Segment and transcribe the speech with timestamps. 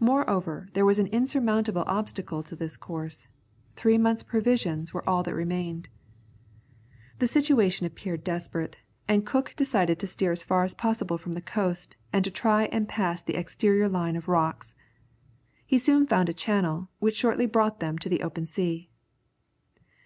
[0.00, 3.26] Moreover there was an insurmountable obstacle to this course.
[3.74, 5.88] Three months' provisions were all that remained.
[7.20, 8.76] The situation appeared desperate,
[9.08, 12.64] and Cook decided to steer as far as possible from the coast, and to try
[12.66, 14.76] and pass the exterior line of rocks.
[15.64, 18.90] He soon found a channel, which shortly brought them to the open sea.